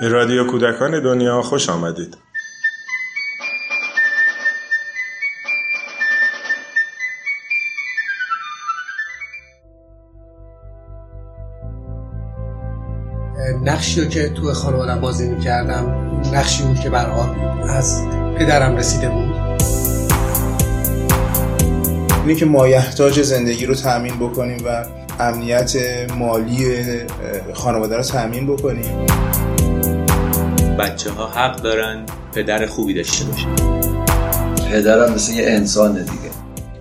به 0.00 0.08
رادیو 0.08 0.46
کودکان 0.46 1.02
دنیا 1.02 1.42
خوش 1.42 1.68
آمدید. 1.68 2.16
نقشی 13.64 14.08
که 14.08 14.28
تو 14.28 14.52
خانوادم 14.52 15.00
بازی 15.00 15.28
می‌کردم 15.28 16.10
نقشی 16.32 16.62
بود 16.62 16.80
که 16.80 16.90
برحال 16.90 17.36
از 17.68 18.06
پدرم 18.38 18.76
رسیده 18.76 19.08
بود 19.08 19.30
اینه 22.20 22.34
که 22.34 22.46
مایحتاج 22.46 23.22
زندگی 23.22 23.66
رو 23.66 23.74
تأمین 23.74 24.16
بکنیم 24.16 24.58
و 24.66 24.84
امنیت 25.18 25.72
مالی 26.18 26.84
خانواده 27.54 27.96
رو 27.96 28.02
تأمین 28.02 28.46
بکنیم 28.46 29.06
بچه 30.80 31.10
ها 31.10 31.26
حق 31.26 31.56
دارن 31.56 32.06
پدر 32.34 32.66
خوبی 32.66 32.94
داشته 32.94 33.24
باشه. 33.24 33.46
پدرم 34.72 35.12
مثل 35.12 35.32
یه 35.32 35.44
انسان 35.46 35.92
دیگه. 35.92 36.30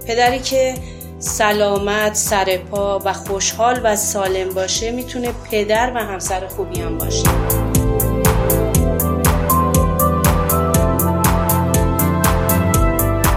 پدری 0.07 0.39
که 0.39 0.75
سلامت 1.19 2.15
سر 2.15 2.57
پا 2.71 2.99
و 3.05 3.13
خوشحال 3.13 3.81
و 3.83 3.95
سالم 3.95 4.49
باشه 4.49 4.91
می‌تونه 4.91 5.29
پدر 5.51 5.91
و 5.95 5.99
همسر 5.99 6.47
خوبی 6.47 6.81
هم 6.81 6.97
باشه. 6.97 7.23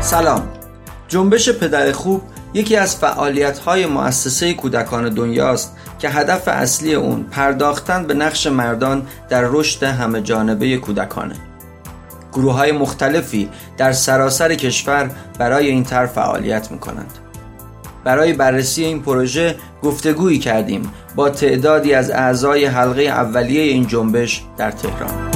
سلام. 0.00 0.48
جنبش 1.08 1.50
پدر 1.50 1.92
خوب 1.92 2.22
یکی 2.54 2.76
از 2.76 2.96
فعالیت‌های 2.96 3.86
مؤسسه 3.86 4.54
کودکان 4.54 5.08
دنیاست. 5.08 5.76
که 6.02 6.08
هدف 6.08 6.48
اصلی 6.48 6.94
اون 6.94 7.22
پرداختن 7.22 8.06
به 8.06 8.14
نقش 8.14 8.46
مردان 8.46 9.06
در 9.28 9.42
رشد 9.42 9.82
همه 9.82 10.20
جانبه 10.20 10.76
کودکانه. 10.76 11.34
گروه 12.32 12.54
های 12.54 12.72
مختلفی 12.72 13.48
در 13.76 13.92
سراسر 13.92 14.54
کشور 14.54 15.10
برای 15.38 15.68
این 15.68 15.84
طرح 15.84 16.06
فعالیت 16.06 16.70
می‌کنند. 16.70 17.18
برای 18.04 18.32
بررسی 18.32 18.84
این 18.84 19.02
پروژه 19.02 19.56
گفتگویی 19.82 20.38
کردیم 20.38 20.92
با 21.16 21.30
تعدادی 21.30 21.94
از 21.94 22.10
اعضای 22.10 22.64
حلقه 22.64 23.02
اولیه 23.02 23.62
این 23.62 23.86
جنبش 23.86 24.42
در 24.56 24.70
تهران. 24.70 25.30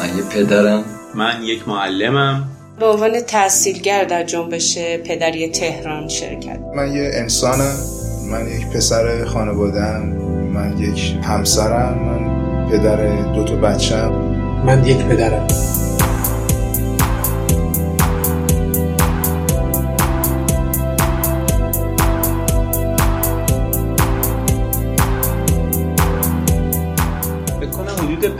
من 0.00 0.16
یه 0.16 0.22
پدرم. 0.30 0.91
من 1.14 1.42
یک 1.42 1.68
معلمم. 1.68 2.48
به 2.80 2.86
عنوان 2.86 3.20
تحصیلگر 3.20 4.04
در 4.04 4.24
جنبش 4.24 4.78
پدری 4.78 5.48
تهران 5.48 6.08
شرکت. 6.08 6.58
من 6.76 6.92
یه 6.92 7.10
انسانم 7.14 7.76
من 8.30 8.46
یک 8.46 8.66
پسر 8.66 9.24
خانوادم 9.24 10.02
من 10.54 10.78
یک 10.78 11.16
همسرم 11.22 11.98
من 11.98 12.70
پدر 12.70 13.22
دو 13.32 13.44
تا 13.44 13.54
بچم 13.56 14.12
من 14.66 14.84
یک 14.84 14.96
پدرم. 14.96 15.71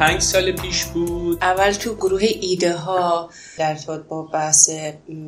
پنج 0.03 0.23
سال 0.23 0.53
پیش 0.53 0.85
بود. 0.85 1.39
اول 1.43 1.73
تو 1.73 1.95
گروه 1.95 2.23
ایده 2.41 2.77
ها 2.77 3.31
در 3.59 3.71
ارتباط 3.71 4.01
با 4.09 4.23
بحث 4.23 4.71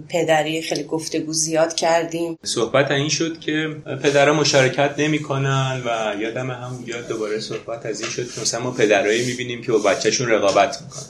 پدری 0.08 0.62
خیلی 0.62 0.82
گفتگو 0.82 1.32
زیاد 1.32 1.74
کردیم. 1.74 2.38
صحبت 2.42 2.90
این 2.90 3.08
شد 3.08 3.40
که 3.40 3.76
پدرها 4.02 4.34
مشارکت 4.34 4.94
نمی‌کنن 4.98 5.82
و 5.86 6.20
یادم 6.20 6.50
همونجا 6.50 7.00
دوباره 7.00 7.40
صحبت 7.40 7.86
از 7.86 8.00
این 8.00 8.10
شد 8.10 8.32
که 8.32 8.40
مثلا 8.40 8.60
ما 8.60 8.70
پدرایی 8.70 9.26
می‌بینیم 9.26 9.62
که 9.62 9.72
با 9.72 9.78
بچهشون 9.78 10.28
رقابت 10.28 10.82
می‌کنن 10.82 11.06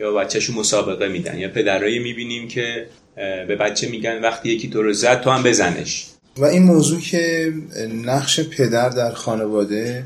یا 0.00 0.12
با 0.12 0.18
بچهشون 0.18 0.56
مسابقه 0.56 1.08
میدن 1.08 1.38
یا 1.38 1.48
پدرایی 1.48 1.98
می‌بینیم 1.98 2.48
که 2.48 2.86
به 3.16 3.56
بچه 3.56 3.88
میگن 3.88 4.20
وقتی 4.20 4.48
یکی 4.48 4.70
تو 4.70 4.82
رو 4.82 4.92
زد 4.92 5.20
تو 5.20 5.30
هم 5.30 5.42
بزنش. 5.42 6.06
و 6.36 6.44
این 6.44 6.62
موضوع 6.62 7.00
که 7.00 7.52
نقش 8.04 8.40
پدر 8.40 8.88
در 8.88 9.12
خانواده 9.12 10.04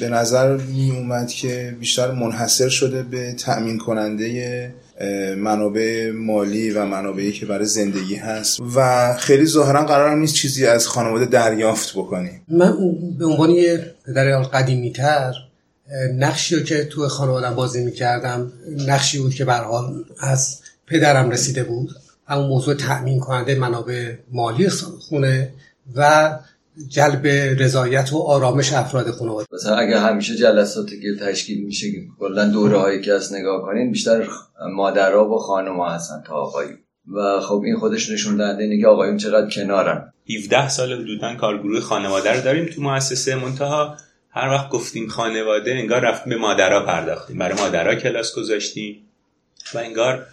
به 0.00 0.08
نظر 0.08 0.56
می 0.56 0.90
اومد 0.90 1.28
که 1.28 1.76
بیشتر 1.80 2.10
منحصر 2.10 2.68
شده 2.68 3.02
به 3.02 3.32
تأمین 3.32 3.78
کننده 3.78 4.74
منابع 5.36 6.10
مالی 6.10 6.70
و 6.70 6.84
منابعی 6.84 7.32
که 7.32 7.46
برای 7.46 7.64
زندگی 7.64 8.14
هست. 8.14 8.60
و 8.74 9.14
خیلی 9.18 9.46
ظاهرا 9.46 9.84
قرار 9.84 10.16
نیست 10.16 10.34
چیزی 10.34 10.66
از 10.66 10.88
خانواده 10.88 11.26
دریافت 11.26 11.92
بکنیم 11.92 12.42
من 12.48 12.76
به 13.18 13.26
عنوان 13.26 13.50
یه 13.50 13.94
پدر 14.06 14.42
قدیمی 14.42 14.92
تر 14.92 15.34
نقشی 16.14 16.56
رو 16.56 16.62
که 16.62 16.84
تو 16.84 17.08
خانوادم 17.08 17.54
بازی 17.54 17.84
می‌کردم 17.84 18.52
نقشی 18.86 19.18
بود 19.18 19.34
که 19.34 19.44
حال 19.44 20.04
از 20.20 20.60
پدرم 20.86 21.30
رسیده 21.30 21.64
بود. 21.64 21.90
همون 22.28 22.46
موضوع 22.46 22.74
تأمین 22.74 23.20
کننده 23.20 23.54
منابع 23.54 24.14
مالی 24.32 24.68
خونه 24.68 25.52
و 25.94 26.30
جلب 26.88 27.26
رضایت 27.62 28.12
و 28.12 28.18
آرامش 28.18 28.72
افراد 28.72 29.10
خانواده. 29.10 29.46
مثلا 29.52 29.76
اگه 29.76 30.00
همیشه 30.00 30.36
جلساتی 30.36 31.00
که 31.00 31.24
تشکیل 31.24 31.64
میشه 31.64 31.86
کلا 32.18 32.48
دوره 32.48 32.78
هایی 32.78 33.00
که 33.00 33.12
از 33.12 33.34
نگاه 33.34 33.62
کنین 33.62 33.92
بیشتر 33.92 34.28
مادرها 34.72 35.28
و 35.28 35.38
خانم 35.38 35.80
هستن 35.80 36.22
تا 36.26 36.34
آقایون 36.34 36.78
و 37.12 37.40
خب 37.40 37.62
این 37.64 37.76
خودش 37.76 38.10
نشون 38.10 38.36
دهنده 38.36 38.62
اینه 38.62 38.80
که 38.80 38.86
آقایون 38.86 39.16
چقدر 39.16 39.50
کنارن. 39.50 40.12
17 40.38 40.68
سال 40.68 40.92
حدودا 40.92 41.34
کارگروه 41.34 41.80
خانواده 41.80 42.32
رو 42.32 42.40
داریم 42.40 42.64
تو 42.64 42.82
مؤسسه. 42.82 43.34
منتها 43.34 43.96
هر 44.30 44.48
وقت 44.48 44.68
گفتیم 44.68 45.08
خانواده 45.08 45.70
انگار 45.70 46.00
رفتیم 46.00 46.32
به 46.32 46.38
مادرها 46.38 46.86
پرداختیم. 46.86 47.38
برای 47.38 47.58
مادرها 47.58 47.94
کلاس 47.94 48.34
گذاشتیم 48.34 48.96
و 49.74 49.78
انگار 49.78 50.26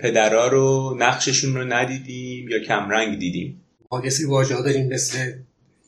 پدرها 0.00 0.46
رو 0.46 0.96
نقششون 0.98 1.54
رو 1.54 1.64
ندیدیم 1.64 2.48
یا 2.48 2.58
کمرنگ 2.58 3.18
دیدیم. 3.18 3.60
ما 3.90 4.10
سری 4.10 4.26
داریم 4.64 4.88
مثل 4.88 5.18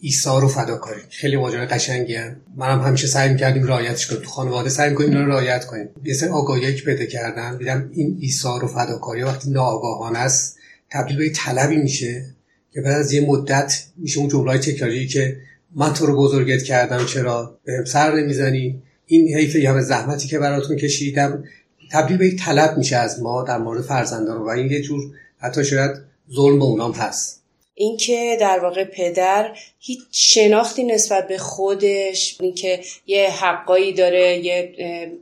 ایثار 0.07 0.45
و 0.45 0.49
فداکاری. 0.49 1.01
خیلی 1.11 1.37
واژه‌های 1.37 1.67
قشنگی 1.67 2.15
هم 2.15 2.37
منم 2.57 2.81
هم 2.81 2.87
همیشه 2.87 3.07
سعی 3.07 3.29
می‌کردیم 3.29 3.67
رعایتش 3.67 4.07
کنیم. 4.07 4.23
تو 4.23 4.31
خانواده 4.31 4.71
سعی 4.71 4.91
می‌کنیم 4.91 5.11
اینا 5.11 5.25
رو 5.25 5.31
رعایت 5.31 5.67
کنیم. 5.67 5.89
یه 6.05 6.15
سری 6.15 6.29
آگاهی 6.29 6.73
پیدا 6.73 7.05
کردم 7.05 7.59
دیدم 7.59 7.91
این 7.93 8.17
ایثار 8.21 8.65
و 8.65 8.69
فداکاری 8.69 9.23
وقتی 9.23 9.51
ناآگاهانه 9.51 10.19
است 10.19 10.59
تبدیل 10.91 11.17
به 11.17 11.31
طلبی 11.31 11.77
میشه 11.77 12.25
که 12.73 12.81
بعد 12.81 12.97
از 12.97 13.13
یه 13.13 13.21
مدت 13.21 13.83
میشه 13.97 14.19
اون 14.19 14.29
جمله‌های 14.29 14.59
تکراری 14.59 15.07
که 15.07 15.37
من 15.75 15.93
تو 15.93 16.07
رو 16.07 16.17
بزرگت 16.17 16.63
کردم 16.63 17.05
چرا؟ 17.05 17.59
بهم 17.65 17.85
سر 17.85 18.15
نمی‌زنی. 18.15 18.83
این 19.07 19.37
حیف 19.37 19.57
همه 19.57 19.81
زحمتی 19.81 20.29
که 20.29 20.39
براتون 20.39 20.77
کشیدم 20.77 21.45
تبدیل 21.93 22.17
به 22.17 22.27
یک 22.27 22.45
طلب 22.45 22.79
میشه 22.79 22.97
از 22.97 23.23
ما 23.23 23.43
در 23.43 23.59
مورد 23.59 23.83
فرزندان 23.83 24.43
و 24.43 24.49
این 24.49 24.71
یه 24.71 24.83
جور 24.83 25.01
حتی 25.39 25.65
شاید 25.65 25.91
ظلم 26.35 26.59
به 26.59 26.65
اونام 26.65 26.93
هست. 26.93 27.46
اینکه 27.79 28.37
در 28.41 28.59
واقع 28.59 28.85
پدر 28.85 29.57
هیچ 29.79 30.01
شناختی 30.11 30.85
نسبت 30.85 31.29
به 31.29 31.39
خودش 31.39 32.37
اینکه 32.41 32.81
یه 33.07 33.31
حقایی 33.31 33.93
داره 33.93 34.39
یه 34.39 34.73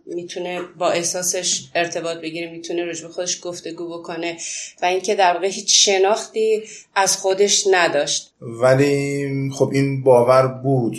می‌تونه 0.06 0.60
با 0.78 0.90
احساسش 0.90 1.64
ارتباط 1.74 2.18
بگیره 2.18 2.50
می‌تونه 2.50 2.84
رجوع 2.84 3.10
خودش 3.10 3.40
گفتگو 3.42 3.98
بکنه 3.98 4.36
و 4.82 4.86
اینکه 4.86 5.14
در 5.14 5.34
واقع 5.34 5.46
هیچ 5.46 5.86
شناختی 5.86 6.62
از 6.94 7.16
خودش 7.16 7.64
نداشت. 7.70 8.32
ولی 8.40 9.28
خب 9.52 9.70
این 9.72 10.02
باور 10.02 10.46
بود 10.46 10.96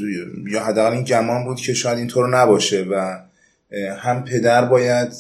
یا 0.52 0.64
حداقل 0.64 0.92
این 0.92 1.04
گمان 1.04 1.46
بود 1.46 1.60
که 1.60 1.74
شاید 1.74 1.98
اینطور 1.98 2.38
نباشه 2.38 2.86
و 2.92 3.20
هم 3.98 4.24
پدر 4.24 4.66
باید 4.66 5.14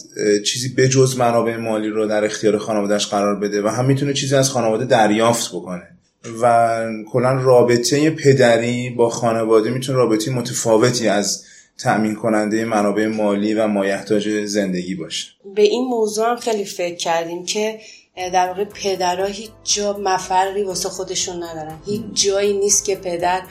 چیزی 0.45 0.74
بجز 0.77 1.18
منابع 1.18 1.57
مالی 1.57 1.89
رو 1.89 2.07
در 2.07 2.25
اختیار 2.25 2.57
خانوادهش 2.57 3.06
قرار 3.06 3.36
بده 3.36 3.62
و 3.62 3.68
هم 3.68 3.86
می‌تونه 3.86 4.13
چیزی 4.13 4.36
از 4.36 4.50
خانواده 4.50 4.86
دریافت 4.86 5.50
بکنه. 5.50 5.94
و 6.42 6.83
کلا 7.12 7.31
رابطه 7.31 8.10
پدری 8.10 8.89
با 8.89 9.10
خانواده 9.10 9.69
می‌تونه 9.69 9.98
رابطه 9.98 10.31
متفاوتی 10.31 11.07
از 11.07 11.44
تأمین 11.77 12.16
کننده 12.16 12.66
منابع 12.66 13.07
مالی 13.07 13.54
و 13.54 13.68
مایحتاج 13.68 14.45
زندگی 14.45 14.95
باشه. 14.95 15.27
به 15.56 15.62
این 15.62 15.88
موضوع 15.88 16.30
هم 16.30 16.36
خیلی 16.36 16.66
فکر 16.66 16.95
کردیم 16.95 17.45
که 17.45 17.80
در 18.16 18.48
واقع 18.48 18.63
پدرها 18.63 19.25
هیچ 19.25 19.51
جا 19.63 19.98
مفری 19.98 20.63
واسه 20.63 20.89
خودشون 20.89 21.44
ندارن. 21.44 21.77
هیچ 21.86 22.01
جایی 22.13 22.54
نیست 22.54 22.86
که 22.86 22.95
پدر 22.95 23.42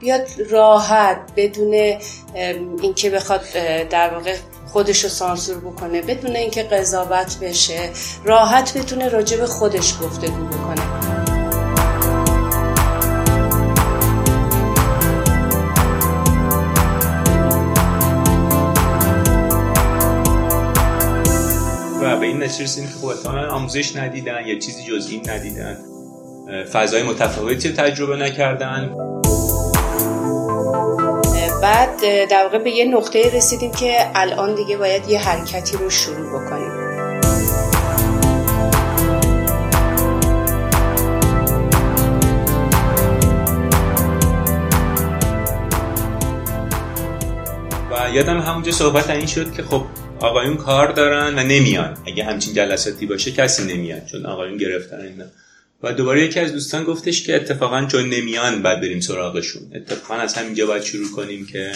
بیاد 0.00 0.26
راحت 0.50 1.18
بدون 1.36 1.74
اینکه 2.82 3.10
بخواد 3.10 3.40
در 3.90 4.14
واقع 4.14 4.36
خودش 4.66 5.04
رو 5.04 5.10
سانسور 5.10 5.56
بکنه 5.56 6.02
بدون 6.02 6.36
اینکه 6.36 6.62
قضاوت 6.62 7.38
بشه 7.42 7.90
راحت 8.24 8.78
بتونه 8.78 9.08
راجع 9.08 9.36
به 9.36 9.46
خودش 9.46 9.94
گفتگو 10.02 10.46
بکنه. 10.46 11.13
به 22.44 22.48
این 22.48 22.52
نتیجه 22.52 22.64
رسیدیم 22.64 22.90
که 22.90 22.94
خب 22.94 23.26
آموزش 23.50 23.96
ندیدن 23.96 24.46
یا 24.46 24.58
چیزی 24.58 24.82
جز 24.82 25.08
این 25.10 25.30
ندیدن. 25.30 25.78
فضای 26.72 27.02
متفاوتی 27.02 27.72
تجربه 27.72 28.16
نکردن. 28.16 28.94
بعد 31.62 32.00
در 32.30 32.42
واقع 32.42 32.58
به 32.58 32.70
یه 32.70 32.84
نقطه 32.84 33.30
رسیدیم 33.34 33.70
که 33.70 34.10
الان 34.14 34.54
دیگه 34.54 34.76
باید 34.76 35.08
یه 35.08 35.18
حرکتی 35.18 35.76
رو 35.76 35.90
شروع 35.90 36.28
بکنیم. 36.28 36.72
و 47.90 48.10
یادم 48.14 48.40
همونجا 48.40 48.72
صحبت 48.72 49.10
این 49.10 49.26
شد 49.26 49.52
که 49.52 49.62
خب 49.62 49.84
آقایون 50.24 50.56
کار 50.56 50.92
دارن 50.92 51.38
و 51.38 51.42
نمیان. 51.42 51.98
اگه 52.06 52.24
همچین 52.24 52.54
جلساتی 52.54 53.06
باشه 53.06 53.32
کسی 53.32 53.64
نمیاد 53.64 54.06
چون 54.06 54.26
آقایون 54.26 54.56
گرفتن 54.56 55.00
اینا. 55.00 55.24
و 55.82 55.92
دوباره 55.92 56.24
یکی 56.24 56.40
از 56.40 56.52
دوستان 56.52 56.84
گفتش 56.84 57.26
که 57.26 57.36
اتفاقا 57.36 57.84
چون 57.84 58.08
نمیان 58.08 58.62
بعد 58.62 58.80
بریم 58.80 59.00
سراغشون. 59.00 59.62
اتفاقا 59.74 60.14
از 60.14 60.34
همینجا 60.34 60.66
باید 60.66 60.82
شروع 60.82 61.10
کنیم 61.10 61.46
که 61.46 61.72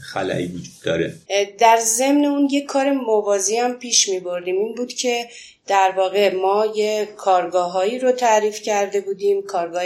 خلایی 0.00 0.46
وجود 0.46 0.74
داره. 0.84 1.14
در 1.58 1.78
ضمن 1.80 2.24
اون 2.24 2.48
یک 2.52 2.64
کار 2.64 2.92
موازی 2.92 3.56
هم 3.56 3.72
پیش 3.72 4.08
می 4.08 4.20
بردیم. 4.20 4.56
این 4.58 4.74
بود 4.74 4.92
که 4.92 5.26
در 5.66 5.92
واقع 5.96 6.34
ما 6.34 6.66
یه 6.76 7.08
کارگاههایی 7.16 7.98
رو 7.98 8.12
تعریف 8.12 8.62
کرده 8.62 9.00
بودیم 9.00 9.42
کارگاه 9.42 9.84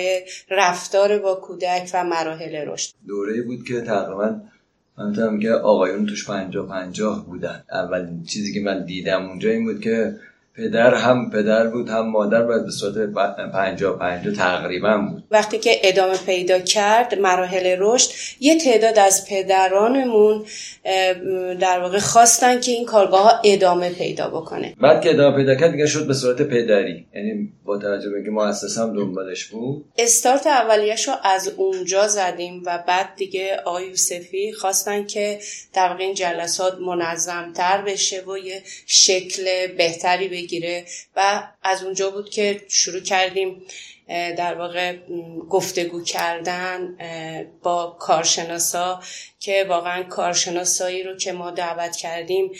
رفتار 0.50 1.18
با 1.18 1.34
کودک 1.34 1.90
و 1.94 2.04
مراحل 2.04 2.54
رشد. 2.54 2.90
دوره 3.08 3.42
بود 3.42 3.64
که 3.68 3.80
تقریبا 3.80 4.40
من 4.98 5.40
که 5.40 5.50
آقایون 5.50 6.06
توش 6.06 6.30
پنجاه 6.30 6.68
پنجاه 6.68 7.26
بودن. 7.26 7.62
اولین 7.72 8.22
چیزی 8.22 8.54
که 8.54 8.60
من 8.60 8.84
دیدم 8.84 9.26
اونجا 9.26 9.50
این 9.50 9.64
بود 9.64 9.80
که 9.80 10.14
پدر 10.58 10.94
هم 10.94 11.30
پدر 11.30 11.66
بود 11.66 11.88
هم 11.88 12.10
مادر 12.10 12.42
باید 12.42 12.64
به 12.64 12.70
صورت 12.70 13.12
پنجا 13.52 13.92
پنجا 13.92 14.30
تقریبا 14.30 14.98
بود. 14.98 15.24
وقتی 15.30 15.58
که 15.58 15.80
ادامه 15.82 16.16
پیدا 16.26 16.58
کرد 16.58 17.18
مراحل 17.18 17.76
رشد 17.78 18.10
یه 18.40 18.58
تعداد 18.58 18.98
از 18.98 19.26
پدرانمون 19.28 20.44
در 21.60 21.80
واقع 21.80 21.98
خواستن 21.98 22.60
که 22.60 22.72
این 22.72 22.84
کارگاه 22.84 23.22
ها 23.22 23.40
ادامه 23.44 23.90
پیدا 23.90 24.28
بکنه. 24.28 24.74
بعد 24.80 25.02
که 25.02 25.10
ادامه 25.10 25.36
پیدا 25.36 25.54
کرد 25.54 25.70
دیگه 25.70 25.86
شد 25.86 26.06
به 26.06 26.14
صورت 26.14 26.42
پدری. 26.42 27.06
یعنی 27.14 27.52
با 27.64 27.78
توجه 27.78 28.10
به 28.10 28.24
که 28.24 28.30
مؤسسه 28.30 28.80
هم 28.80 28.96
دنبالش 28.96 29.46
بود. 29.46 29.84
استارت 29.98 30.46
اولیش 30.46 31.08
رو 31.08 31.14
از 31.24 31.48
اونجا 31.48 32.08
زدیم 32.08 32.62
و 32.66 32.84
بعد 32.86 33.08
دیگه 33.16 33.56
آقای 33.64 33.86
یوسفی 33.86 34.52
خواستن 34.52 35.06
که 35.06 35.38
در 35.74 35.88
واقع 35.88 36.04
این 36.04 36.14
جلسات 36.14 36.78
منظمتر 36.78 37.82
بشه 37.82 38.24
و 38.26 38.38
یه 38.38 38.62
شکل 38.86 39.66
بهتری 39.66 40.28
بگیره 40.48 40.84
و 41.16 41.48
از 41.62 41.82
اونجا 41.82 42.10
بود 42.10 42.30
که 42.30 42.60
شروع 42.68 43.00
کردیم 43.00 43.62
در 44.08 44.54
واقع 44.54 44.96
گفتگو 45.50 46.02
کردن 46.02 46.96
با 47.62 47.96
کارشناسا 48.00 49.02
که 49.40 49.66
واقعا 49.68 50.02
کارشناسایی 50.02 51.02
رو 51.02 51.16
که 51.16 51.32
ما 51.32 51.50
دعوت 51.50 51.96
کردیم 51.96 52.50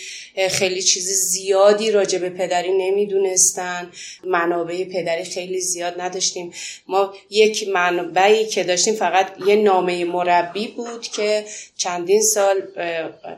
خیلی 0.50 0.82
چیز 0.82 1.08
زیادی 1.08 1.90
راجع 1.90 2.18
به 2.18 2.30
پدری 2.30 2.72
نمی‌دونستن. 2.72 3.92
منابع 4.24 4.84
پدری 4.84 5.24
خیلی 5.24 5.60
زیاد 5.60 6.00
نداشتیم. 6.00 6.52
ما 6.88 7.14
یک 7.30 7.68
منبعی 7.68 8.46
که 8.46 8.64
داشتیم 8.64 8.94
فقط 8.94 9.32
یه 9.46 9.56
نامه 9.56 10.04
مربی 10.04 10.68
بود 10.68 11.02
که 11.02 11.44
چندین 11.76 12.22
سال 12.22 12.60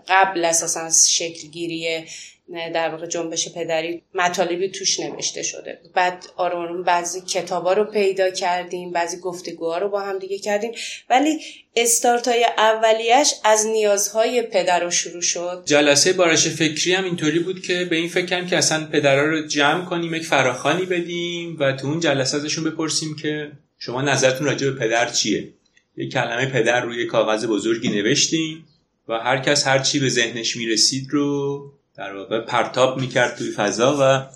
قبل 0.08 0.44
اساسا 0.44 0.90
شکل 1.08 1.48
گیری 1.48 2.04
در 2.50 2.88
واقع 2.88 3.06
جنبش 3.06 3.54
پدری 3.54 4.02
مطالبی 4.14 4.68
توش 4.68 5.00
نوشته 5.00 5.42
شده 5.42 5.78
بعد 5.94 6.26
آروم 6.36 6.82
بعضی 6.82 7.20
کتابا 7.20 7.72
رو 7.72 7.84
پیدا 7.84 8.30
کردیم 8.30 8.90
بعضی 8.90 9.16
گفتگوها 9.16 9.78
رو 9.78 9.88
با 9.88 10.00
هم 10.00 10.18
دیگه 10.18 10.38
کردیم. 10.38 10.72
ولی 11.10 11.38
استارتای 11.76 12.46
اولیش 12.58 13.34
از 13.44 13.66
نیازهای 13.66 14.42
پدر 14.42 14.84
رو 14.84 14.90
شروع 14.90 15.22
شد. 15.22 15.62
جلسه 15.66 16.12
بارش 16.12 16.48
فکری 16.48 16.92
هم 16.92 17.04
اینطوری 17.04 17.38
بود 17.38 17.62
که 17.62 17.84
به 17.84 17.96
این 17.96 18.08
فکر 18.08 18.26
کردیم 18.26 18.48
که 18.48 18.56
اصلا 18.56 18.86
پدرها 18.86 19.24
رو 19.24 19.46
جمع 19.46 19.84
کنیم 19.84 20.14
یک 20.14 20.26
فراخانی 20.26 20.86
بدیم 20.86 21.56
و 21.60 21.72
تو 21.72 21.86
اون 21.86 22.00
جلسه 22.00 22.36
ازشون 22.36 22.64
بپرسیم 22.64 23.16
که 23.16 23.52
شما 23.78 24.02
نظرتون 24.02 24.46
راجع 24.46 24.70
به 24.70 24.78
پدر 24.78 25.10
چیه؟ 25.10 25.48
یک 25.96 26.12
کلمه 26.12 26.46
پدر 26.46 26.80
روی 26.80 27.06
کاغذ 27.06 27.46
بزرگی 27.46 27.88
نوشتیم 27.88 28.64
و 29.08 29.12
هر 29.12 29.38
کس 29.38 29.66
هر 29.66 29.78
چی 29.78 30.00
به 30.00 30.08
ذهنش 30.08 30.56
می‌رسید 30.56 31.06
رو 31.10 31.72
در 32.00 32.16
واقع 32.16 32.40
پرتاب 32.40 33.00
می‌کرد 33.00 33.36
توی 33.36 33.50
فضا 33.50 33.98
و 34.00 34.26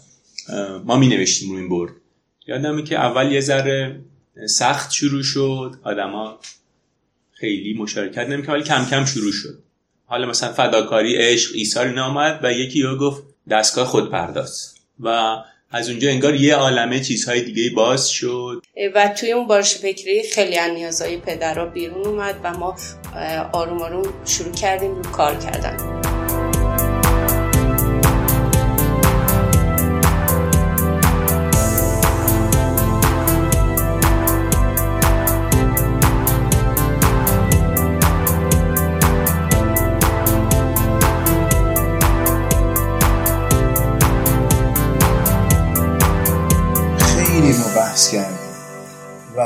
ما 0.84 0.96
می 0.96 1.08
نوشتیم 1.08 1.50
رو 1.50 1.56
این 1.56 1.68
برد 1.68 1.92
یادمه 2.46 2.82
که 2.82 2.98
اول 2.98 3.32
یه 3.32 3.40
ذره 3.40 4.00
سخت 4.48 4.92
شروع 4.92 5.22
شد 5.22 5.74
آدما 5.82 6.38
خیلی 7.32 7.74
مشارکت 7.78 8.28
نمی‌کرد 8.28 8.54
ولی 8.54 8.64
کم 8.64 8.84
کم 8.90 9.04
شروع 9.04 9.32
شد. 9.32 9.58
حالا 10.06 10.26
مثلا 10.26 10.52
فداکاری 10.52 11.16
عشق 11.16 11.50
ایثار 11.54 11.86
اینا 11.86 12.04
آمد 12.04 12.40
و 12.42 12.52
یکی 12.52 12.78
یا 12.78 12.96
گفت 12.96 13.22
دستگاه 13.50 13.86
خود 13.86 14.10
پرداز. 14.10 14.74
و 15.00 15.36
از 15.70 15.88
اونجا 15.88 16.08
انگار 16.10 16.34
یه 16.34 16.54
عالمه 16.54 17.00
چیزهای 17.00 17.42
دیگه 17.42 17.70
باز 17.70 18.08
شد. 18.08 18.62
و 18.94 19.08
توی 19.08 19.32
اون 19.32 19.46
بارش 19.46 19.74
فکری 19.74 20.22
خیلی 20.34 20.58
از 20.58 20.70
نیازهای 20.72 21.16
پدرها 21.16 21.66
بیرون 21.66 22.06
اومد 22.06 22.40
و 22.44 22.58
ما 22.58 22.76
آروم 23.52 23.82
آروم 23.82 24.24
شروع 24.24 24.52
کردیم 24.52 24.94
رو 24.94 25.02
کار 25.02 25.36
کردن. 25.36 26.03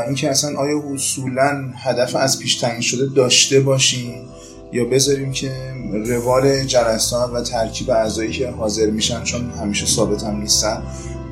اینکه 0.09 0.31
اصلا 0.31 0.59
آیا 0.59 0.83
اصولا 0.95 1.71
هدف 1.77 2.17
از 2.17 2.39
پیش 2.39 2.57
تعیین 2.57 2.81
شده 2.81 3.07
داشته 3.17 3.61
باشیم 3.61 4.29
یا 4.73 4.85
بذاریم 4.85 5.33
که 5.33 5.51
روال 6.07 6.65
جلسات 6.65 7.31
و 7.31 7.43
ترکیب 7.43 7.91
اعضایی 7.91 8.31
که 8.31 8.51
حاضر 8.51 8.87
میشن 8.87 9.25
چون 9.25 9.51
همیشه 9.51 9.87
ثابت 9.87 10.23
هم 10.23 10.41
نیستن 10.41 10.83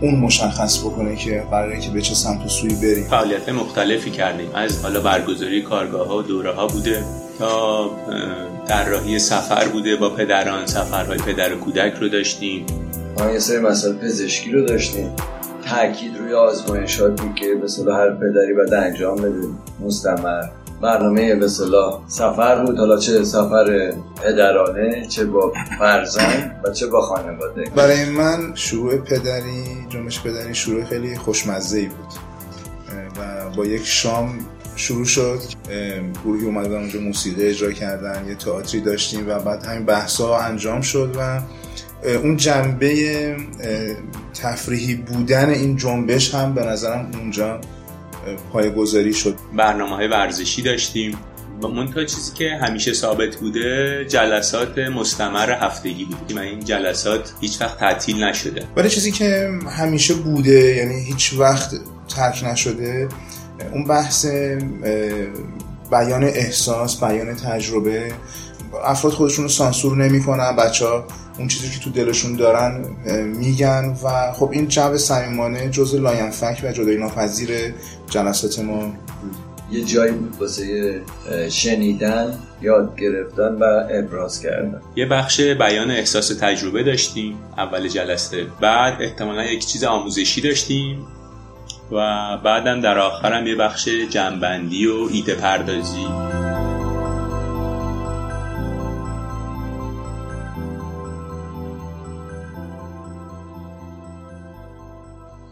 اون 0.00 0.14
مشخص 0.14 0.78
بکنه 0.78 1.16
که 1.16 1.44
قراره 1.50 1.80
که 1.80 1.90
به 1.90 2.00
چه 2.00 2.14
سمت 2.14 2.46
و 2.46 2.48
سوی 2.48 2.74
بریم. 2.74 3.04
فعالیت 3.04 3.48
مختلفی 3.48 4.10
کردیم. 4.10 4.50
از 4.54 4.82
حالا 4.82 5.00
برگزاری 5.00 5.62
کارگاه 5.62 6.08
ها 6.08 6.18
و 6.18 6.22
دوره 6.22 6.52
ها 6.52 6.66
بوده 6.66 7.04
تا 7.38 7.90
راهی 8.86 9.18
سفر 9.18 9.68
بوده. 9.68 9.96
با 9.96 10.10
پدران 10.10 10.66
سفرهای 10.66 11.18
پدر 11.18 11.54
و 11.54 11.56
کودک 11.56 11.94
رو 12.00 12.08
داشتیم. 12.08 12.66
ما 13.18 13.30
یه 13.30 13.38
سری 13.38 13.58
مسائل 13.58 13.94
پزشکی 13.96 14.50
رو 14.52 14.66
داشتیم. 14.66 15.10
تاکید 15.70 16.16
روی 16.18 16.34
آزمایشات 16.34 17.20
بود 17.20 17.34
که 17.34 17.46
به 17.84 17.94
هر 17.94 18.10
پدری 18.10 18.54
باید 18.56 18.74
انجام 18.74 19.16
بده. 19.16 19.48
مستمر. 19.80 20.42
برنامه 20.82 21.34
به 21.34 21.48
سفر 22.08 22.64
بود. 22.64 22.78
حالا 22.78 22.98
چه 22.98 23.24
سفر 23.24 23.92
پدرانه 24.24 25.06
چه 25.06 25.24
با 25.24 25.52
فرزند 25.78 26.60
و 26.64 26.70
چه 26.70 26.86
با 26.86 27.00
خانواده. 27.00 27.64
برای 27.76 28.04
من 28.04 28.54
شروع 28.54 28.96
پدری 28.96 29.64
جنبش 29.88 30.22
پدری 30.22 30.54
شروع 30.54 30.84
خیلی 30.84 31.16
خوشمزه 31.16 31.78
ای 31.78 31.86
بود. 31.86 32.12
و 33.18 33.50
با 33.56 33.64
یک 33.64 33.86
شام 33.86 34.38
شروع 34.76 35.04
شد. 35.04 35.38
گروهی 36.24 36.44
اومدن 36.44 36.76
اونجا 36.76 37.00
موسیقی 37.00 37.46
اجرا 37.46 37.72
کردن 37.72 38.24
یه 38.28 38.34
تئاتری 38.34 38.80
داشتیم 38.80 39.28
و 39.28 39.38
بعد 39.38 39.64
همین 39.64 39.86
بحث 39.86 40.20
ها 40.20 40.38
انجام 40.40 40.80
شد 40.80 41.14
و 41.18 41.40
اون 42.22 42.36
جنبه 42.36 43.36
تفریحی 44.42 44.94
بودن 44.94 45.48
این 45.48 45.76
جنبش 45.76 46.34
هم 46.34 46.54
به 46.54 46.62
نظرم 46.62 47.10
اونجا 47.14 47.60
پایگذاری 48.52 49.14
شد. 49.14 49.36
برنامه 49.56 49.96
های 49.96 50.08
ورزشی 50.08 50.62
داشتیم. 50.62 51.18
و 51.62 51.68
منتها 51.68 52.04
چیزی 52.04 52.32
که 52.34 52.50
همیشه 52.62 52.92
ثابت 52.92 53.36
بوده 53.36 54.04
جلسات 54.08 54.78
مستمر 54.78 55.50
هفتگی 55.50 56.04
بود 56.04 56.36
و 56.36 56.40
این 56.40 56.64
جلسات 56.64 57.32
هیچ 57.40 57.60
وقت 57.60 57.78
تعطیل 57.78 58.24
نشده. 58.24 58.62
ولی 58.76 58.88
چیزی 58.88 59.12
که 59.12 59.50
همیشه 59.78 60.14
بوده 60.14 60.76
یعنی 60.76 61.04
هیچ 61.04 61.34
وقت 61.38 61.70
ترک 62.08 62.44
نشده 62.44 63.08
اون 63.72 63.84
بحث 63.84 64.26
بیان 65.90 66.24
احساس 66.24 67.00
بیان 67.00 67.36
تجربه 67.36 68.12
افراد 68.84 69.12
خودشون 69.12 69.42
رو 69.44 69.48
سانسور 69.48 69.96
نمی‌کنن 69.96 70.56
بچه 70.56 70.86
ها 70.86 71.04
اون 71.38 71.48
چیزی 71.48 71.70
که 71.70 71.78
تو 71.84 71.90
دلشون 71.90 72.36
دارن 72.36 72.84
میگن 73.24 73.96
و 74.04 74.32
خب 74.32 74.50
این 74.52 74.68
جو 74.68 74.96
صمیمانه 74.96 75.70
جز 75.70 75.94
لاینفک 75.94 76.60
و 76.64 76.72
جدایی 76.72 76.98
ناپذیر 76.98 77.74
جلسات 78.10 78.58
ما 78.58 78.76
بود. 78.76 78.96
یه 79.70 79.84
جایی 79.84 80.12
بود 80.12 80.36
واسه 80.40 81.00
شنیدن 81.50 82.38
یاد 82.62 83.00
گرفتن 83.00 83.54
و 83.60 83.64
ابراز 83.90 84.40
کردن. 84.40 84.80
یه 84.96 85.06
بخش 85.06 85.40
بیان 85.40 85.90
احساس 85.90 86.28
تجربه 86.28 86.82
داشتیم 86.82 87.38
اول 87.58 87.88
جلسه 87.88 88.46
بعد 88.60 89.02
احتمالا 89.02 89.44
یک 89.44 89.66
چیز 89.66 89.84
آموزشی 89.84 90.40
داشتیم 90.40 91.06
و 91.92 91.96
بعدم 92.44 92.80
در 92.80 92.98
آخرم 92.98 93.46
یه 93.46 93.54
بخش 93.54 93.88
جنبندی 93.88 94.86
و 94.86 95.08
ایده 95.12 95.34
پردازی. 95.34 96.06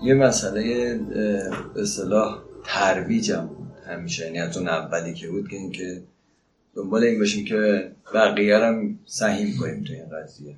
یه 0.04 0.14
مسئله 0.14 0.94
به 0.94 1.42
اصطلاح 1.76 2.42
ترویجم 2.64 3.46
بود 3.46 3.73
همیشه. 3.87 4.25
یعنی 4.25 4.38
از 4.38 4.56
اون 4.56 4.68
اولی 4.68 5.14
که 5.14 5.28
بود 5.28 5.49
که 5.49 5.56
اینکه 5.56 6.02
دنبال 6.75 7.04
این 7.04 7.18
باشیم 7.18 7.44
که 7.44 7.90
بقیه 8.14 8.58
هم 8.58 8.99
سهیم 9.06 9.56
کنیم 9.61 9.84
تو 9.84 9.92
این 9.92 10.04
قضیه. 10.08 10.56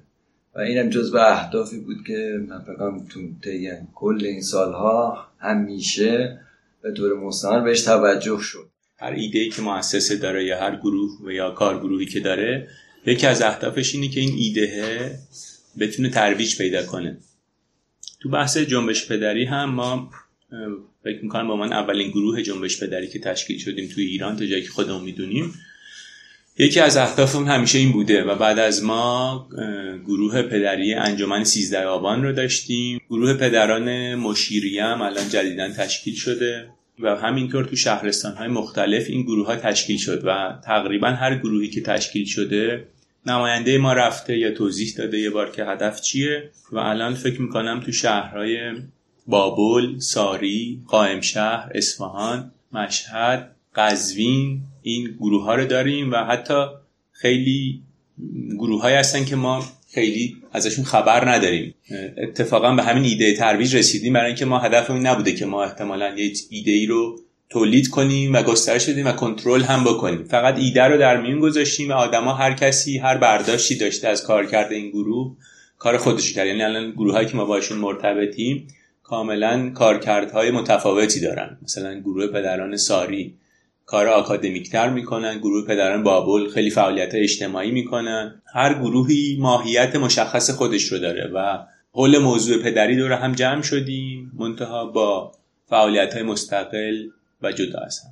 و 0.54 0.60
اینم 0.60 0.90
جز 0.90 1.14
اهدافی 1.14 1.78
بود 1.78 1.96
که 2.06 2.40
من 2.48 2.60
فکرم 2.60 3.06
تو 3.06 3.20
کل 3.94 4.24
این 4.24 4.42
سالها 4.42 5.26
همیشه 5.38 6.40
به 6.82 6.92
طور 6.92 7.14
مستمر 7.14 7.60
بهش 7.60 7.82
توجه 7.82 8.38
شد. 8.40 8.68
هر 8.98 9.12
ایده 9.12 9.38
ای 9.38 9.48
که 9.48 9.62
مؤسسه 9.62 10.16
داره 10.16 10.44
یا 10.44 10.60
هر 10.60 10.76
گروه 10.76 11.10
و 11.24 11.30
یا 11.30 11.50
کارگروهی 11.50 12.06
که 12.06 12.20
داره 12.20 12.68
یکی 13.06 13.26
از 13.26 13.42
اهدافش 13.42 13.94
اینه 13.94 14.08
که 14.08 14.20
این 14.20 14.34
ایده 14.38 15.18
بتونه 15.80 16.10
ترویج 16.10 16.58
پیدا 16.58 16.86
کنه. 16.86 17.18
تو 18.26 18.32
بحث 18.32 18.58
جنبش 18.58 19.08
پدری 19.08 19.44
هم 19.44 19.70
ما 19.70 20.10
فکر 21.04 21.22
می‌کنم 21.22 21.48
با 21.48 21.56
من 21.56 21.72
اولین 21.72 22.10
گروه 22.10 22.42
جنبش 22.42 22.82
پدری 22.82 23.08
که 23.08 23.18
تشکیل 23.18 23.58
شدیم 23.58 23.88
توی 23.94 24.04
ایران 24.04 24.36
تا 24.36 24.46
جایی 24.46 24.62
که 24.62 24.68
خودمون 24.68 25.02
می‌دونیم. 25.02 25.54
یکی 26.58 26.80
از 26.80 26.96
اهدافمون 26.96 27.48
همیشه 27.48 27.78
این 27.78 27.92
بوده 27.92 28.24
و 28.24 28.34
بعد 28.34 28.58
از 28.58 28.84
ما 28.84 29.48
گروه 30.06 30.42
پدری 30.42 30.94
انجمن 30.94 31.44
13 31.44 31.84
آبان 31.84 32.22
رو 32.22 32.32
داشتیم. 32.32 33.00
گروه 33.10 33.34
پدران 33.34 34.14
مشیری 34.14 34.78
هم 34.78 35.02
الان 35.02 35.28
جدیدا 35.28 35.68
تشکیل 35.68 36.14
شده 36.14 36.68
و 36.98 37.16
همینطور 37.16 37.64
تو 37.64 37.76
شهرستان 37.76 38.34
های 38.34 38.48
مختلف 38.48 39.06
این 39.08 39.22
گروه 39.22 39.46
ها 39.46 39.56
تشکیل 39.56 39.96
شد 39.96 40.22
و 40.24 40.58
تقریبا 40.64 41.08
هر 41.08 41.38
گروهی 41.38 41.68
که 41.68 41.80
تشکیل 41.80 42.24
شده 42.24 42.88
نماینده 43.26 43.78
ما 43.78 43.92
رفته 43.92 44.38
یا 44.38 44.50
توضیح 44.50 44.94
داده 44.96 45.18
یه 45.18 45.30
بار 45.30 45.50
که 45.50 45.64
هدف 45.64 46.00
چیه 46.00 46.50
و 46.72 46.78
الان 46.78 47.14
فکر 47.14 47.42
می‌کنم 47.42 47.80
تو 47.80 47.92
شهرهای 47.92 48.58
بابل، 49.26 49.98
ساری، 49.98 50.82
قائمشهر، 50.86 51.70
اصفهان، 51.74 52.50
مشهد، 52.72 53.56
قزوین 53.74 54.60
این 54.82 55.04
گروه 55.20 55.44
ها 55.44 55.54
رو 55.54 55.66
داریم 55.66 56.12
و 56.12 56.16
حتی 56.16 56.66
خیلی 57.12 57.82
گروه 58.58 58.82
های 58.82 58.94
هستن 58.94 59.24
که 59.24 59.36
ما 59.36 59.66
خیلی 59.90 60.36
ازشون 60.52 60.84
خبر 60.84 61.30
نداریم. 61.30 61.74
اتفاقا 62.16 62.74
به 62.74 62.82
همین 62.82 63.04
ایده 63.04 63.34
ترویج 63.34 63.76
رسیدیم 63.76 64.12
برای 64.12 64.26
اینکه 64.26 64.44
ما 64.44 64.58
هدفمون 64.58 65.06
نبوده 65.06 65.32
که 65.32 65.46
ما 65.46 65.64
احتمالا 65.64 66.14
یه 66.18 66.32
ایده 66.50 66.70
ای 66.70 66.86
رو 66.86 67.20
تولید 67.50 67.88
کنیم 67.88 68.32
و 68.32 68.42
گسترش 68.42 68.88
بدیم 68.88 69.06
و 69.06 69.12
کنترل 69.12 69.62
هم 69.62 69.84
بکنیم. 69.84 70.24
فقط 70.24 70.58
ایده 70.58 70.82
رو 70.82 70.98
در 70.98 71.20
میون 71.20 71.40
گذاشتیم 71.40 71.90
و 71.90 71.92
آدما 71.92 72.34
هر 72.34 72.52
کسی 72.52 72.98
هر 72.98 73.16
برداشتی 73.16 73.76
داشته 73.76 74.08
از 74.08 74.22
کار 74.22 74.46
کرده 74.46 74.74
این 74.74 74.90
گروه 74.90 75.36
کار 75.78 75.96
خودش 75.96 76.32
کرد. 76.32 76.46
یعنی 76.46 76.62
الان 76.62 76.90
گروه 76.90 77.12
هایی 77.12 77.28
که 77.28 77.36
ما 77.36 77.44
باشون 77.44 77.78
مرتبطیم 77.78 78.68
کاملا 79.02 79.70
کارکردهای 79.74 80.50
متفاوتی 80.50 81.20
دارن. 81.20 81.58
مثلا 81.62 81.94
گروه 81.94 82.26
پدران 82.26 82.76
ساری 82.76 83.34
کار 83.86 84.08
آکادمیکتر 84.08 84.90
می‌کنن 84.90 85.38
گروه 85.38 85.66
پدران 85.66 86.02
بابل 86.02 86.48
خیلی 86.48 86.70
فعالیت 86.70 87.14
اجتماعی 87.14 87.70
می‌کنن. 87.70 88.42
هر 88.54 88.74
گروهی 88.74 89.36
ماهیت 89.40 89.96
مشخص 89.96 90.50
خودش 90.50 90.84
رو 90.84 90.98
داره 90.98 91.30
و 91.34 91.58
حول 91.92 92.18
موضوع 92.18 92.62
پدری 92.62 92.96
دور 92.96 93.12
هم 93.12 93.32
جمع 93.32 93.62
شدیم. 93.62 94.32
منتها 94.38 94.86
با 94.86 95.32
فعالیت 95.68 96.14
های 96.14 96.22
مستقل 96.22 96.96
و 97.46 97.52
جدا 97.52 97.80
هستن 97.86 98.08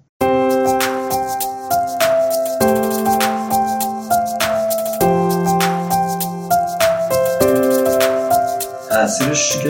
تاثیرش 8.90 9.58
که 9.62 9.68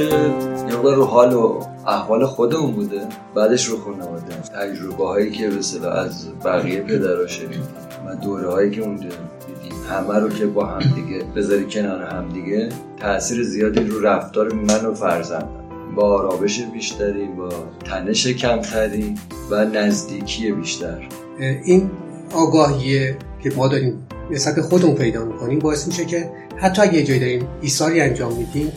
یه 0.69 0.77
رو 0.77 1.05
حال 1.05 1.33
و 1.33 1.67
احوال 1.87 2.27
خودمون 2.27 2.73
بوده 2.73 3.01
بعدش 3.35 3.65
رو 3.65 3.79
خانواده 3.79 4.35
تجربه 4.35 5.07
هایی 5.07 5.31
که 5.31 5.51
به 5.81 5.89
از 5.89 6.29
بقیه 6.45 6.81
پدرها 6.81 7.27
شدیم 7.27 7.63
و 8.07 8.15
دوره 8.15 8.51
هایی 8.51 8.71
که 8.71 8.83
اونجا 8.83 9.09
دیدیم. 9.09 9.83
همه 9.91 10.19
رو 10.19 10.29
که 10.29 10.47
با 10.47 10.67
همدیگه 10.67 11.25
بذاری 11.37 11.67
کنار 11.71 12.03
همدیگه 12.03 12.69
تاثیر 13.01 13.43
زیادی 13.43 13.85
رو 13.85 14.01
رفتار 14.01 14.53
من 14.53 14.87
و 14.87 14.95
فرزندم. 14.95 15.64
با 15.95 16.19
آرامش 16.19 16.61
بیشتری 16.61 17.27
با 17.27 17.49
تنش 17.85 18.27
کمتری 18.27 19.15
و 19.51 19.65
نزدیکی 19.65 20.53
بیشتر. 20.53 21.09
این 21.39 21.91
آگاهیه 22.35 23.17
که 23.43 23.53
ما 23.57 23.69
داریم 23.69 24.07
نسبت 24.31 24.61
خودمون 24.61 24.95
پیدا 24.95 25.25
می‌کنیم 25.25 25.59
باعث 25.59 25.87
میشه 25.87 26.05
که 26.05 26.31
حتی 26.57 26.83
اگه 26.83 26.95
یه 26.95 27.05
جایی 27.05 27.21
داریم 27.21 27.49
ایساری 27.61 28.01
انجام 28.01 28.33
میدیم 28.33 28.73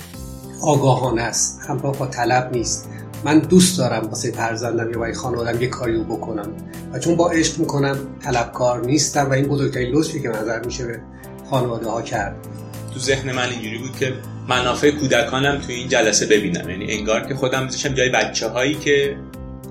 آگاهانه 0.62 1.22
است 1.22 1.60
همراه 1.68 1.98
با 1.98 2.08
طلب 2.08 2.50
نیست. 2.54 2.90
من 3.26 3.40
دوست 3.40 3.78
دارم 3.78 4.08
واسه 4.08 4.32
فرزندم 4.32 4.92
یا 4.92 5.00
برای 5.00 5.14
خانوادم 5.14 5.62
یه 5.62 5.68
کاری 5.68 5.94
رو 5.94 6.04
بکنم 6.04 6.50
و 6.94 7.00
چون 7.00 7.16
با 7.16 7.30
عشق 7.30 7.60
می‌کنم 7.60 7.98
طلبکار 8.24 8.86
نیستم 8.86 9.30
و 9.30 9.34
این 9.34 9.46
بزرگترین 9.46 9.96
لطفی 9.96 10.22
که 10.22 10.30
نظر 10.30 10.66
میشه 10.66 10.86
به 10.86 11.00
خانواده 11.50 11.90
ها 11.90 12.02
کرد. 12.02 12.36
تو 12.94 13.00
ذهن 13.00 13.32
من 13.32 13.50
اینجوری 13.50 13.78
بود 13.78 13.96
که 13.96 14.14
منافع 14.48 14.92
کودکانم 14.92 15.58
تو 15.58 15.72
این 15.72 15.88
جلسه 15.88 16.26
ببینم. 16.26 16.70
یعنی 16.70 16.92
انگار 16.92 17.28
که 17.28 17.36
خودم 17.36 17.64
میذاشم 17.64 17.94
جای 17.94 18.10
بچه 18.10 18.48
هایی 18.48 18.76
که 18.76 19.18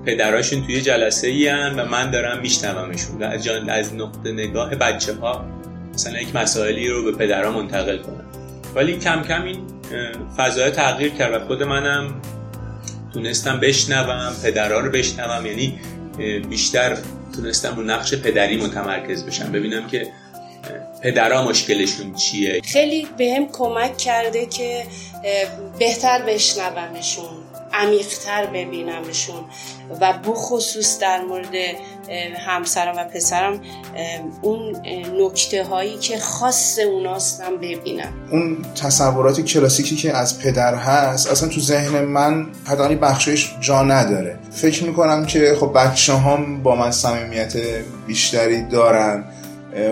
پدراشون 0.05 0.65
توی 0.65 0.81
جلسه 0.81 1.27
ای 1.27 1.49
و 1.49 1.85
من 1.85 2.11
دارم 2.11 2.41
میشنومشون. 2.41 3.23
از 3.69 3.95
نقطه 3.95 4.31
نگاه 4.31 4.75
بچه 4.75 5.13
ها 5.13 5.45
مثلا 5.93 6.21
یک 6.21 6.35
مسائلی 6.35 6.87
رو 6.87 7.03
به 7.03 7.11
پدرها 7.11 7.51
منتقل 7.51 7.97
کنم. 7.97 8.25
ولی 8.75 8.97
کم 8.97 9.23
کم 9.23 9.43
این 9.43 9.59
فضای 10.37 10.71
تغییر 10.71 11.11
کرد 11.11 11.33
و 11.33 11.45
خود 11.45 11.63
منم 11.63 12.21
تونستم 13.13 13.59
بشنوم 13.59 14.35
پدرها 14.43 14.79
رو 14.79 14.91
بشنوم. 14.91 15.45
یعنی 15.45 15.79
بیشتر 16.49 16.97
تونستم 17.35 17.75
رو 17.75 17.83
نقش 17.83 18.13
پدری 18.15 18.57
متمرکز 18.57 19.25
بشم. 19.25 19.51
ببینم 19.51 19.87
که 19.87 20.07
پدرها 21.07 21.49
مشکلشون 21.49 22.13
چیه؟ 22.13 22.61
خیلی 22.63 23.07
بهم 23.17 23.47
کمک 23.47 23.97
کرده 23.97 24.45
که 24.45 24.83
بهتر 25.79 26.21
بشنومشون 26.21 27.29
عمیقتر 27.73 28.45
ببینمشون 28.45 29.45
و 30.01 30.13
بخصوص 30.13 30.99
در 30.99 31.21
مورد 31.21 31.53
همسرم 32.47 32.95
و 32.97 33.03
پسرم 33.03 33.61
اون 34.41 34.75
نکته 35.19 35.63
هایی 35.63 35.97
که 35.97 36.17
خاص 36.17 36.79
اوناستم 36.79 37.57
ببینم. 37.57 38.13
اون 38.31 38.65
تصورات 38.75 39.41
کلاسیکی 39.41 39.95
که 39.95 40.17
از 40.17 40.39
پدر 40.39 40.75
هست 40.75 41.31
اصلا 41.31 41.49
تو 41.49 41.59
ذهن 41.59 42.01
من 42.01 42.47
حداقل 42.65 42.97
بخشش 43.01 43.51
جا 43.59 43.83
نداره. 43.83 44.39
فکر 44.51 44.83
می‌کنم 44.83 45.25
که 45.25 45.55
خب 45.59 45.71
بچه 45.75 46.13
هم 46.13 46.63
با 46.63 46.75
من 46.75 46.91
صمیمیت 46.91 47.53
بیشتری 48.07 48.61
دارن. 48.61 49.23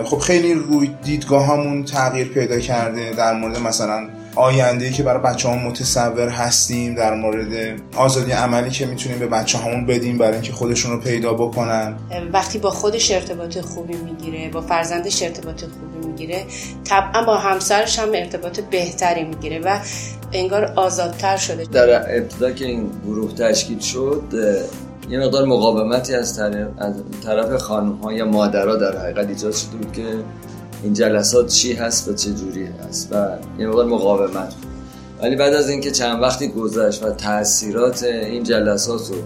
خب 0.04 0.18
خیلی 0.18 0.54
روی 0.54 0.90
دیدگاه 1.04 1.84
تغییر 1.84 2.28
پیدا 2.28 2.58
کرده 2.58 3.10
در 3.10 3.34
مورد 3.34 3.58
مثلا 3.58 4.08
آینده 4.34 4.90
که 4.90 5.02
برای 5.02 5.22
بچه 5.22 5.48
هم 5.48 5.58
متصور 5.58 6.28
هستیم 6.28 6.94
در 6.94 7.14
مورد 7.14 7.80
آزادی 7.96 8.32
عملی 8.32 8.70
که 8.70 8.86
می‌تونیم 8.86 9.18
به 9.18 9.26
بچه 9.26 9.58
همون 9.58 9.86
بدیم 9.86 10.18
برای 10.18 10.32
اینکه 10.32 10.52
خودشون 10.52 10.92
رو 10.92 11.00
پیدا 11.00 11.32
بکنن. 11.32 11.96
وقتی 12.32 12.58
با 12.58 12.70
خودش 12.70 13.10
ارتباط 13.10 13.58
خوبی 13.60 13.96
می‌گیره 13.96 14.48
با 14.48 14.60
فرزندش 14.60 15.22
ارتباط 15.22 15.60
خوبی 15.60 16.06
می‌گیره 16.06 16.44
طبعا 16.84 17.24
با 17.24 17.36
همسرش 17.36 17.98
هم 17.98 18.08
ارتباط 18.14 18.60
بهتری 18.60 19.24
می‌گیره 19.24 19.58
و 19.58 19.78
انگار 20.32 20.72
آزادتر 20.76 21.36
شده. 21.36 21.64
در 21.64 22.16
ابتدا 22.16 22.50
که 22.50 22.64
این 22.64 22.90
گروه 23.06 23.34
تشکیل 23.34 23.78
شد 23.78 24.22
یه 25.10 25.18
مقدار 25.18 25.44
مقاومتی 25.44 26.14
از 26.14 26.40
طرف 27.24 27.62
خانم 27.62 27.92
ها 27.92 28.12
یا 28.12 28.24
مادرها 28.24 28.76
در 28.76 28.98
حقیقت 28.98 29.28
ایجاد 29.28 29.52
شده 29.52 29.76
بود 29.76 29.92
که 29.92 30.02
این 30.82 30.94
جلسات 30.94 31.46
چی 31.46 31.72
هست 31.72 32.08
و 32.08 32.14
چه 32.14 32.30
جوری 32.30 32.66
هست 32.66 33.12
و 33.12 33.28
یه 33.58 33.66
مقدار 33.66 33.86
مقاومت 33.86 34.54
ولی 35.22 35.36
بعد 35.36 35.54
از 35.54 35.70
اینکه 35.70 35.90
چند 35.90 36.22
وقتی 36.22 36.48
گذشت 36.48 37.04
و 37.04 37.10
تاثیرات 37.10 38.02
این 38.02 38.42
جلسات 38.42 39.10
رو 39.10 39.16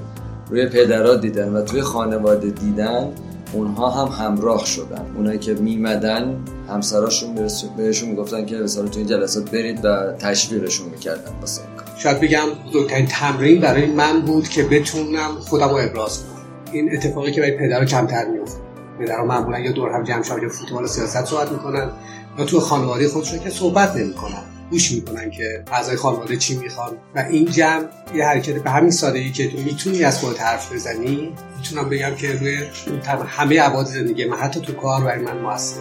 روی 0.51 0.67
پدرها 0.67 1.15
دیدن 1.15 1.49
و 1.49 1.63
توی 1.63 1.83
خانواده 1.83 2.51
دیدن 2.51 3.13
اونها 3.53 3.91
هم 3.91 4.25
همراه 4.25 4.67
شدن. 4.67 5.07
اونایی 5.17 5.39
که 5.39 5.55
میمدن 5.55 6.37
همسراشون 6.69 7.49
بهشون 7.77 8.09
می‌گفتن 8.09 8.47
که 8.47 8.57
مثلا 8.57 8.89
تو 8.89 8.99
این 8.99 9.07
جلسات 9.07 9.51
برید 9.51 9.85
و 9.85 10.13
تشویقشون 10.19 10.89
می‌کردن 10.89 11.33
واسه 11.41 11.63
شاید 12.03 12.21
بگم 12.21 12.47
بزرگترین 12.67 13.07
تمرین 13.07 13.61
برای 13.61 13.87
من 13.87 14.21
بود 14.21 14.49
که 14.49 14.63
بتونم 14.63 15.31
خودم 15.41 15.69
رو 15.69 15.77
ابراز 15.77 16.23
کنم. 16.23 16.45
این 16.73 16.93
اتفاقی 16.93 17.33
که 17.33 17.41
برای 17.41 17.57
پدرها 17.57 17.85
کمتر 17.85 18.25
میفته 18.25 18.59
پدرها 19.01 19.25
معمولا 19.25 19.59
یا 19.59 19.73
دور 19.73 19.91
هم 19.91 20.05
جمع 20.05 20.23
شدن 20.23 20.43
یا 20.43 20.49
فوتبال 20.49 20.85
و 20.85 20.87
سیاست 20.87 21.25
صحبت 21.25 21.53
می‌کنن 21.53 21.91
یا 22.39 22.45
تو 22.45 22.61
خانواده 22.61 23.09
خودشون 23.09 23.39
که 23.39 23.51
صحبت 23.51 23.97
نمی‌کنن 23.97 24.43
گوش 24.71 24.93
می‌کنن 24.93 25.31
که 25.31 25.65
اعضای 25.73 25.97
خانواده 25.97 26.37
چی 26.37 26.59
می‌خوان. 26.59 26.93
و 27.15 27.19
این 27.19 27.45
جمع 27.45 27.85
یه 28.15 28.25
حرکت 28.25 28.55
به 28.55 28.71
همین 28.71 28.91
سادگی 28.91 29.33
که 29.33 29.51
تو 29.51 29.59
می‌تونی 29.59 30.05
از 30.05 30.19
خودت 30.19 30.41
حرف 30.41 30.73
بزنی 30.73 31.33
می‌تونم 31.57 31.89
بگم 31.89 32.15
که 32.15 32.33
روی 32.33 32.59
همه 33.27 33.61
عواد 33.61 33.87
زندگی 33.87 34.25
من 34.25 34.37
حتی 34.37 34.61
تو 34.61 34.73
کار 34.73 35.05
برای 35.05 35.25
من 35.25 35.39
موثر 35.39 35.81